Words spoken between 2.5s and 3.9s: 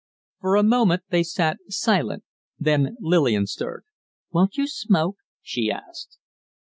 then Lillian stirred.